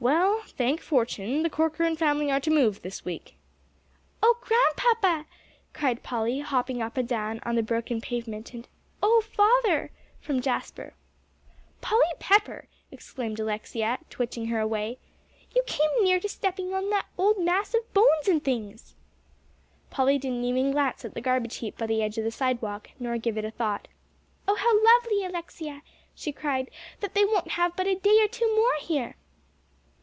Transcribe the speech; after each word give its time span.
"Well, 0.00 0.42
thank 0.46 0.82
fortune, 0.82 1.42
the 1.44 1.48
Corcoran 1.48 1.96
family 1.96 2.30
are 2.30 2.40
to 2.40 2.50
move 2.50 2.82
this 2.82 3.06
week." 3.06 3.36
"Oh, 4.22 4.36
Grandpapa," 4.42 5.24
cried 5.72 6.02
Polly, 6.02 6.40
hopping 6.40 6.82
up 6.82 6.98
and 6.98 7.08
down 7.08 7.40
on 7.42 7.54
the 7.54 7.62
broken 7.62 8.02
pavement, 8.02 8.52
and 8.52 8.68
"Oh, 9.02 9.22
father!" 9.22 9.92
from 10.20 10.42
Jasper. 10.42 10.92
"Polly 11.80 12.04
Pepper," 12.18 12.68
exclaimed 12.90 13.40
Alexia, 13.40 13.98
twitching 14.10 14.48
her 14.48 14.60
away, 14.60 14.98
"you 15.54 15.62
came 15.62 15.88
near 16.02 16.20
stepping 16.28 16.72
into 16.72 16.90
that 16.90 17.06
old 17.16 17.38
mess 17.38 17.72
of 17.72 17.90
bones 17.94 18.28
and 18.28 18.44
things." 18.44 18.94
Polly 19.88 20.18
didn't 20.18 20.44
even 20.44 20.70
glance 20.72 21.06
at 21.06 21.14
the 21.14 21.22
garbage 21.22 21.56
heap 21.56 21.78
by 21.78 21.86
the 21.86 22.02
edge 22.02 22.18
of 22.18 22.24
the 22.24 22.30
sidewalk, 22.30 22.90
nor 22.98 23.16
give 23.16 23.38
it 23.38 23.44
a 23.46 23.50
thought. 23.50 23.88
"Oh, 24.46 24.56
how 24.56 24.84
lovely, 24.98 25.24
Alexia," 25.24 25.80
she 26.14 26.30
cried, 26.30 26.70
"that 27.00 27.14
they 27.14 27.24
won't 27.24 27.52
have 27.52 27.74
but 27.74 27.86
a 27.86 27.94
day 27.94 28.20
or 28.20 28.28
two 28.28 28.54
more 28.54 28.74
here!" 28.82 29.16